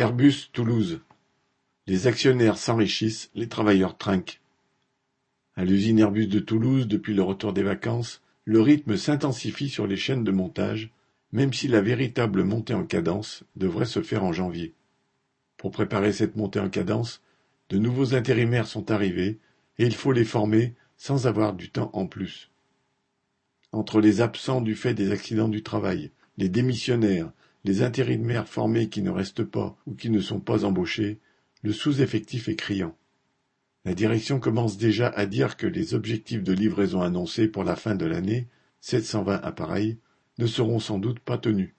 Airbus 0.00 0.48
Toulouse. 0.54 1.02
Les 1.86 2.06
actionnaires 2.06 2.56
s'enrichissent, 2.56 3.30
les 3.34 3.48
travailleurs 3.48 3.98
trinquent. 3.98 4.40
À 5.56 5.66
l'usine 5.66 5.98
Airbus 5.98 6.26
de 6.26 6.40
Toulouse, 6.40 6.88
depuis 6.88 7.12
le 7.12 7.20
retour 7.20 7.52
des 7.52 7.62
vacances, 7.62 8.22
le 8.46 8.62
rythme 8.62 8.96
s'intensifie 8.96 9.68
sur 9.68 9.86
les 9.86 9.98
chaînes 9.98 10.24
de 10.24 10.30
montage, 10.30 10.90
même 11.32 11.52
si 11.52 11.68
la 11.68 11.82
véritable 11.82 12.44
montée 12.44 12.72
en 12.72 12.86
cadence 12.86 13.44
devrait 13.56 13.84
se 13.84 14.00
faire 14.00 14.24
en 14.24 14.32
janvier. 14.32 14.72
Pour 15.58 15.70
préparer 15.70 16.14
cette 16.14 16.34
montée 16.34 16.60
en 16.60 16.70
cadence, 16.70 17.20
de 17.68 17.76
nouveaux 17.76 18.14
intérimaires 18.14 18.68
sont 18.68 18.90
arrivés 18.90 19.38
et 19.76 19.84
il 19.84 19.94
faut 19.94 20.12
les 20.12 20.24
former 20.24 20.76
sans 20.96 21.26
avoir 21.26 21.52
du 21.52 21.68
temps 21.68 21.90
en 21.92 22.06
plus. 22.06 22.50
Entre 23.70 24.00
les 24.00 24.22
absents 24.22 24.62
du 24.62 24.76
fait 24.76 24.94
des 24.94 25.10
accidents 25.12 25.48
du 25.50 25.62
travail, 25.62 26.10
les 26.38 26.48
démissionnaires, 26.48 27.30
les 27.64 27.82
intérimaires 27.82 28.48
formés 28.48 28.88
qui 28.88 29.02
ne 29.02 29.10
restent 29.10 29.44
pas 29.44 29.76
ou 29.86 29.94
qui 29.94 30.10
ne 30.10 30.20
sont 30.20 30.40
pas 30.40 30.64
embauchés, 30.64 31.18
le 31.62 31.72
sous-effectif 31.72 32.48
est 32.48 32.56
criant. 32.56 32.96
La 33.84 33.94
direction 33.94 34.40
commence 34.40 34.76
déjà 34.76 35.08
à 35.08 35.26
dire 35.26 35.56
que 35.56 35.66
les 35.66 35.94
objectifs 35.94 36.42
de 36.42 36.52
livraison 36.52 37.00
annoncés 37.00 37.48
pour 37.48 37.64
la 37.64 37.76
fin 37.76 37.94
de 37.94 38.06
l'année, 38.06 38.46
720 38.80 39.40
appareils, 39.42 39.98
ne 40.38 40.46
seront 40.46 40.78
sans 40.78 40.98
doute 40.98 41.20
pas 41.20 41.38
tenus. 41.38 41.74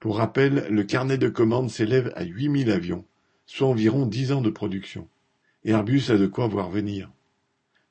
Pour 0.00 0.18
rappel, 0.18 0.66
le 0.70 0.84
carnet 0.84 1.18
de 1.18 1.28
commandes 1.28 1.70
s'élève 1.70 2.12
à 2.14 2.24
8000 2.24 2.70
avions, 2.70 3.04
soit 3.46 3.68
environ 3.68 4.06
10 4.06 4.32
ans 4.32 4.40
de 4.42 4.50
production. 4.50 5.08
Airbus 5.64 6.04
a 6.10 6.16
de 6.16 6.26
quoi 6.26 6.46
voir 6.46 6.70
venir. 6.70 7.10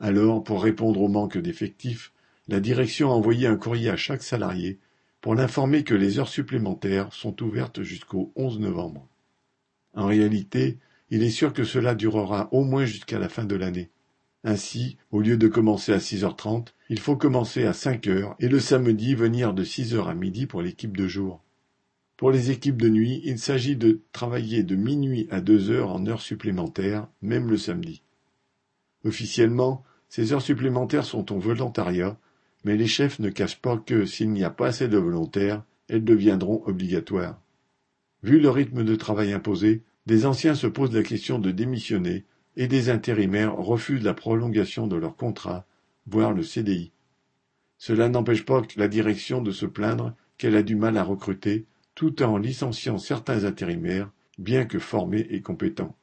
Alors, 0.00 0.44
pour 0.44 0.62
répondre 0.62 1.00
au 1.00 1.08
manque 1.08 1.38
d'effectifs, 1.38 2.12
la 2.48 2.60
direction 2.60 3.10
a 3.10 3.14
envoyé 3.14 3.46
un 3.46 3.56
courrier 3.56 3.88
à 3.88 3.96
chaque 3.96 4.22
salarié 4.22 4.78
pour 5.24 5.34
l'informer 5.34 5.84
que 5.84 5.94
les 5.94 6.18
heures 6.18 6.28
supplémentaires 6.28 7.10
sont 7.14 7.42
ouvertes 7.42 7.82
jusqu'au 7.82 8.30
11 8.36 8.60
novembre. 8.60 9.08
En 9.94 10.04
réalité, 10.04 10.76
il 11.08 11.22
est 11.22 11.30
sûr 11.30 11.54
que 11.54 11.64
cela 11.64 11.94
durera 11.94 12.50
au 12.52 12.62
moins 12.62 12.84
jusqu'à 12.84 13.18
la 13.18 13.30
fin 13.30 13.46
de 13.46 13.54
l'année. 13.56 13.88
Ainsi, 14.44 14.98
au 15.10 15.22
lieu 15.22 15.38
de 15.38 15.48
commencer 15.48 15.94
à 15.94 15.96
6h30, 15.96 16.74
il 16.90 17.00
faut 17.00 17.16
commencer 17.16 17.64
à 17.64 17.72
5h 17.72 18.34
et 18.38 18.48
le 18.48 18.60
samedi 18.60 19.14
venir 19.14 19.54
de 19.54 19.64
6h 19.64 20.06
à 20.06 20.12
midi 20.12 20.44
pour 20.44 20.60
l'équipe 20.60 20.94
de 20.94 21.08
jour. 21.08 21.42
Pour 22.18 22.30
les 22.30 22.50
équipes 22.50 22.82
de 22.82 22.90
nuit, 22.90 23.22
il 23.24 23.38
s'agit 23.38 23.76
de 23.76 24.02
travailler 24.12 24.62
de 24.62 24.76
minuit 24.76 25.26
à 25.30 25.40
2h 25.40 25.84
en 25.84 26.06
heures 26.06 26.20
supplémentaires, 26.20 27.08
même 27.22 27.48
le 27.48 27.56
samedi. 27.56 28.02
Officiellement, 29.06 29.84
ces 30.10 30.34
heures 30.34 30.42
supplémentaires 30.42 31.06
sont 31.06 31.32
au 31.32 31.38
volontariat 31.38 32.18
mais 32.64 32.76
les 32.76 32.86
chefs 32.86 33.18
ne 33.18 33.28
cachent 33.28 33.60
pas 33.60 33.76
que, 33.76 34.06
s'il 34.06 34.30
n'y 34.30 34.42
a 34.42 34.50
pas 34.50 34.68
assez 34.68 34.88
de 34.88 34.98
volontaires, 34.98 35.62
elles 35.88 36.04
deviendront 36.04 36.62
obligatoires. 36.66 37.40
Vu 38.22 38.40
le 38.40 38.50
rythme 38.50 38.84
de 38.84 38.96
travail 38.96 39.32
imposé, 39.32 39.82
des 40.06 40.26
anciens 40.26 40.54
se 40.54 40.66
posent 40.66 40.94
la 40.94 41.02
question 41.02 41.38
de 41.38 41.50
démissionner 41.50 42.24
et 42.56 42.66
des 42.66 42.88
intérimaires 42.88 43.54
refusent 43.56 44.04
la 44.04 44.14
prolongation 44.14 44.86
de 44.86 44.96
leur 44.96 45.16
contrat, 45.16 45.66
voire 46.06 46.32
le 46.32 46.42
CDI. 46.42 46.92
Cela 47.78 48.08
n'empêche 48.08 48.44
pas 48.44 48.62
la 48.76 48.88
direction 48.88 49.42
de 49.42 49.50
se 49.50 49.66
plaindre 49.66 50.14
qu'elle 50.38 50.56
a 50.56 50.62
du 50.62 50.76
mal 50.76 50.96
à 50.96 51.04
recruter, 51.04 51.66
tout 51.94 52.22
en 52.22 52.38
licenciant 52.38 52.98
certains 52.98 53.44
intérimaires, 53.44 54.10
bien 54.38 54.64
que 54.64 54.78
formés 54.78 55.26
et 55.30 55.42
compétents. 55.42 55.96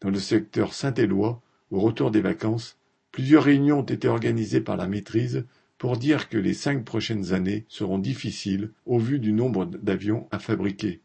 Dans 0.00 0.10
le 0.10 0.18
secteur 0.18 0.72
Saint-Éloi, 0.72 1.42
au 1.70 1.80
retour 1.80 2.10
des 2.10 2.20
vacances, 2.20 2.78
plusieurs 3.12 3.44
réunions 3.44 3.80
ont 3.80 3.82
été 3.82 4.08
organisées 4.08 4.60
par 4.60 4.76
la 4.76 4.88
maîtrise 4.88 5.44
pour 5.82 5.96
dire 5.96 6.28
que 6.28 6.38
les 6.38 6.54
cinq 6.54 6.84
prochaines 6.84 7.32
années 7.32 7.64
seront 7.66 7.98
difficiles 7.98 8.70
au 8.86 9.00
vu 9.00 9.18
du 9.18 9.32
nombre 9.32 9.64
d'avions 9.64 10.28
à 10.30 10.38
fabriquer. 10.38 11.00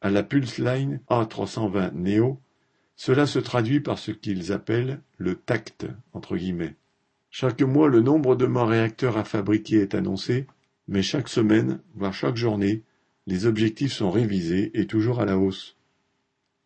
À 0.00 0.08
la 0.08 0.22
Pulse 0.22 0.58
Line 0.58 1.00
A320 1.10 1.94
Neo, 1.94 2.40
cela 2.94 3.26
se 3.26 3.40
traduit 3.40 3.80
par 3.80 3.98
ce 3.98 4.12
qu'ils 4.12 4.52
appellent 4.52 5.00
le 5.16 5.34
tact 5.34 5.88
entre 6.12 6.36
guillemets. 6.36 6.76
Chaque 7.30 7.60
mois, 7.60 7.88
le 7.88 8.00
nombre 8.00 8.36
de 8.36 8.46
morts 8.46 8.68
réacteurs 8.68 9.16
à 9.16 9.24
fabriquer 9.24 9.80
est 9.80 9.96
annoncé, 9.96 10.46
mais 10.86 11.02
chaque 11.02 11.28
semaine, 11.28 11.80
voire 11.96 12.14
chaque 12.14 12.36
journée, 12.36 12.84
les 13.26 13.46
objectifs 13.46 13.94
sont 13.94 14.12
révisés 14.12 14.70
et 14.74 14.86
toujours 14.86 15.18
à 15.18 15.24
la 15.24 15.38
hausse. 15.38 15.76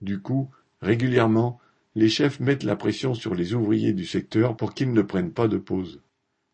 Du 0.02 0.20
coup, 0.20 0.50
régulièrement, 0.82 1.58
les 1.94 2.10
chefs 2.10 2.40
mettent 2.40 2.64
la 2.64 2.76
pression 2.76 3.14
sur 3.14 3.34
les 3.34 3.54
ouvriers 3.54 3.94
du 3.94 4.04
secteur 4.04 4.54
pour 4.54 4.74
qu'ils 4.74 4.92
ne 4.92 5.00
prennent 5.00 5.32
pas 5.32 5.48
de 5.48 5.56
pause. 5.56 6.02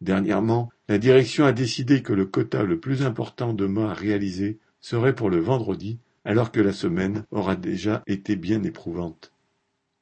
Dernièrement, 0.00 0.70
la 0.88 0.98
direction 0.98 1.44
a 1.44 1.52
décidé 1.52 2.02
que 2.02 2.12
le 2.12 2.26
quota 2.26 2.62
le 2.62 2.78
plus 2.78 3.02
important 3.02 3.52
de 3.52 3.66
morts 3.66 3.90
à 3.90 3.94
réaliser 3.94 4.58
serait 4.80 5.14
pour 5.14 5.28
le 5.28 5.40
vendredi, 5.40 5.98
alors 6.24 6.52
que 6.52 6.60
la 6.60 6.72
semaine 6.72 7.24
aura 7.30 7.56
déjà 7.56 8.02
été 8.06 8.36
bien 8.36 8.62
éprouvante. 8.62 9.32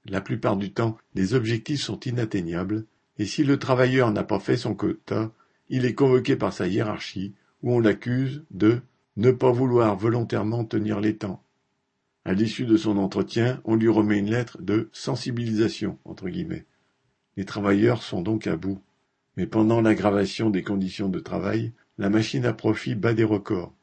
La 0.05 0.21
plupart 0.21 0.57
du 0.57 0.73
temps, 0.73 0.99
les 1.15 1.35
objectifs 1.35 1.83
sont 1.83 1.99
inatteignables, 2.01 2.85
et 3.19 3.27
si 3.27 3.43
le 3.43 3.59
travailleur 3.59 4.13
n'a 4.13 4.25
pas 4.25 4.39
fait 4.39 4.57
son 4.57 4.75
quota, 4.75 5.33
il 5.69 5.85
est 5.85 5.95
convoqué 5.95 6.37
par 6.37 6.53
sa 6.53 6.69
hiérarchie, 6.69 7.33
où 7.63 7.73
on 7.73 7.81
l'accuse 7.81 8.45
de 8.51 8.81
ne 9.17 9.31
pas 9.31 9.51
vouloir 9.51 9.97
volontairement 9.97 10.65
tenir 10.65 11.01
les 11.01 11.17
temps. 11.17 11.43
À 12.25 12.35
l'issue 12.35 12.67
de 12.67 12.77
son 12.77 12.99
entretien, 12.99 13.61
on 13.65 13.77
lui 13.77 13.89
remet 13.89 14.19
une 14.19 14.31
lettre 14.31 14.61
de 14.61 14.89
sensibilisation, 14.93 15.99
entre 16.05 16.29
guillemets. 16.29 16.67
Les 17.37 17.45
travailleurs 17.45 18.03
sont 18.03 18.21
donc 18.21 18.47
à 18.47 18.57
bout. 18.57 18.81
Mais 19.37 19.47
pendant 19.47 19.81
l'aggravation 19.81 20.51
des 20.51 20.63
conditions 20.63 21.09
de 21.09 21.21
travail, 21.21 21.73
la 21.99 22.11
machine 22.11 22.45
à 22.47 22.53
profit 22.53 22.95
bat 22.95 23.15
des 23.15 23.25
records. 23.25 23.75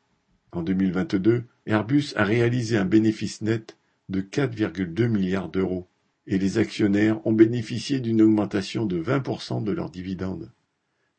En 0.51 0.61
2022, 0.61 1.43
Airbus 1.65 2.13
a 2.15 2.23
réalisé 2.23 2.77
un 2.77 2.85
bénéfice 2.85 3.41
net 3.41 3.77
de 4.09 4.21
4,2 4.21 5.07
milliards 5.07 5.49
d'euros 5.49 5.87
et 6.27 6.37
les 6.37 6.57
actionnaires 6.57 7.25
ont 7.25 7.33
bénéficié 7.33 7.99
d'une 7.99 8.21
augmentation 8.21 8.85
de 8.85 9.01
20% 9.01 9.63
de 9.63 9.71
leurs 9.71 9.89
dividendes. 9.89 10.51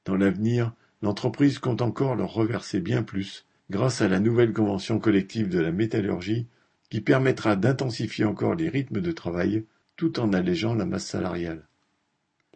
Dans 0.04 0.16
l'avenir, 0.16 0.72
l'entreprise 1.02 1.58
compte 1.58 1.82
encore 1.82 2.14
leur 2.14 2.32
reverser 2.32 2.80
bien 2.80 3.02
plus 3.02 3.46
grâce 3.70 4.00
à 4.00 4.08
la 4.08 4.20
nouvelle 4.20 4.52
convention 4.52 4.98
collective 4.98 5.48
de 5.48 5.58
la 5.58 5.72
métallurgie 5.72 6.46
qui 6.90 7.00
permettra 7.00 7.56
d'intensifier 7.56 8.24
encore 8.24 8.54
les 8.54 8.68
rythmes 8.68 9.00
de 9.00 9.12
travail 9.12 9.64
tout 9.96 10.20
en 10.20 10.32
allégeant 10.32 10.74
la 10.74 10.84
masse 10.84 11.06
salariale. 11.06 11.66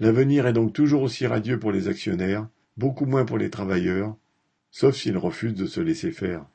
L'avenir 0.00 0.46
est 0.46 0.52
donc 0.52 0.72
toujours 0.72 1.02
aussi 1.02 1.26
radieux 1.26 1.58
pour 1.58 1.72
les 1.72 1.88
actionnaires, 1.88 2.48
beaucoup 2.76 3.04
moins 3.04 3.24
pour 3.24 3.38
les 3.38 3.50
travailleurs, 3.50 4.14
sauf 4.70 4.94
s'ils 4.96 5.16
refusent 5.16 5.54
de 5.54 5.66
se 5.66 5.80
laisser 5.80 6.12
faire. 6.12 6.46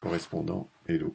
Correspondant 0.00 0.70
Hello. 0.86 1.14